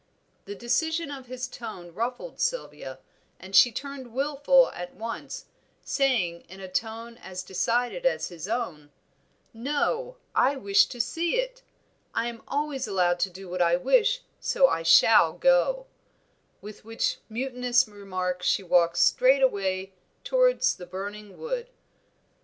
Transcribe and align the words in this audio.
The 0.45 0.55
decision 0.55 1.11
of 1.11 1.27
his 1.27 1.47
tone 1.47 1.93
ruffled 1.93 2.39
Sylvia, 2.39 2.97
and 3.39 3.55
she 3.55 3.71
turned 3.71 4.13
wilful 4.15 4.71
at 4.71 4.95
once, 4.95 5.45
saying 5.83 6.41
in 6.49 6.59
a 6.59 6.67
tone 6.67 7.17
as 7.19 7.43
decided 7.43 8.03
as 8.03 8.29
his 8.29 8.47
own 8.47 8.91
"No; 9.53 10.17
I 10.33 10.55
wish 10.55 10.87
to 10.87 10.99
see 10.99 11.35
it. 11.35 11.61
I 12.15 12.25
am 12.27 12.41
always 12.47 12.87
allowed 12.87 13.19
to 13.19 13.29
do 13.29 13.47
what 13.47 13.61
I 13.61 13.75
wish, 13.75 14.21
so 14.39 14.67
I 14.67 14.81
shall 14.81 15.33
go;" 15.33 15.85
with 16.61 16.83
which 16.83 17.19
mutinous 17.29 17.87
remark 17.87 18.41
she 18.41 18.63
walked 18.63 18.97
straight 18.97 19.43
away 19.43 19.93
towards 20.23 20.75
the 20.77 20.87
burning 20.87 21.37
wood. 21.37 21.69